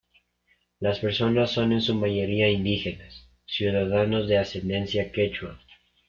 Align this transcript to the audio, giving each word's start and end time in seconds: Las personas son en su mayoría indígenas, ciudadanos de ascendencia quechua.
Las 0.79 0.97
personas 0.97 1.51
son 1.51 1.73
en 1.73 1.81
su 1.81 1.93
mayoría 1.93 2.49
indígenas, 2.49 3.27
ciudadanos 3.45 4.27
de 4.27 4.39
ascendencia 4.39 5.11
quechua. 5.11 5.59